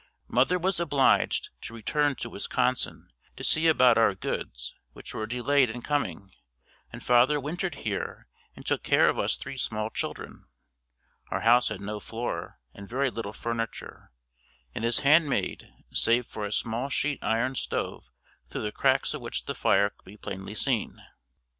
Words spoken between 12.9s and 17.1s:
little furniture, and this hand made, save for a small